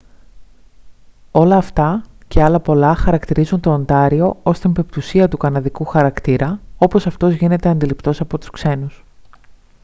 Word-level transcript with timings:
όλα 1.31 1.57
αυτά 1.57 2.03
και 2.27 2.43
άλλα 2.43 2.59
πολλά 2.59 2.95
χαρακτηρίζουν 2.95 3.59
το 3.59 3.73
οντάριο 3.73 4.37
ως 4.43 4.59
την 4.59 4.73
πεμπτουσία 4.73 5.27
του 5.27 5.37
καναδικού 5.37 5.85
χαρακτήρα 5.85 6.59
όπως 6.77 7.07
αυτός 7.07 7.33
γίνεται 7.33 7.69
αντιληπτός 7.69 8.19
από 8.21 8.37
τους 8.37 8.49
ξένους 8.49 9.03